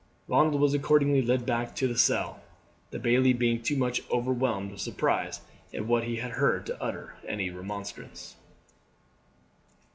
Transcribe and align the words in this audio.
Ronald 0.27 0.59
was 0.59 0.73
accordingly 0.73 1.21
led 1.21 1.45
back 1.45 1.75
to 1.75 1.87
the 1.87 1.95
cell, 1.95 2.41
the 2.89 2.97
bailie 2.97 3.33
being 3.37 3.61
too 3.61 3.75
much 3.77 4.01
overwhelmed 4.09 4.71
with 4.71 4.81
surprise 4.81 5.41
at 5.75 5.85
what 5.85 6.05
he 6.05 6.15
had 6.15 6.31
heard 6.31 6.65
to 6.65 6.81
utter 6.81 7.13
any 7.27 7.51
remonstrance. 7.51 8.35